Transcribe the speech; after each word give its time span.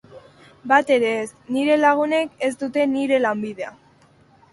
Bat 0.69 0.87
ere 0.95 1.11
ez, 1.17 1.27
nire 1.57 1.75
lagunek 1.81 2.33
ez 2.47 2.49
dute 2.63 2.87
nire 2.95 3.21
lanbidea. 3.27 3.71